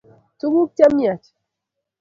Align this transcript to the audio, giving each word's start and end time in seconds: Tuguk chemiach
Tuguk 0.39 0.71
chemiach 0.77 1.25